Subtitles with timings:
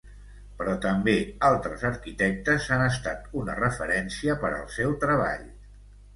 [0.59, 1.13] Però també
[1.49, 5.47] altres arquitectes han estat una referència per al seu treball.